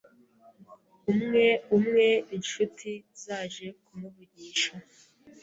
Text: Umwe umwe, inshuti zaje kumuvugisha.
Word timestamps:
Umwe 1.11 1.45
umwe, 1.75 2.07
inshuti 2.35 2.91
zaje 3.23 3.67
kumuvugisha. 3.83 4.71